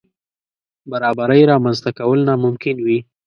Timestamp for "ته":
1.83-1.89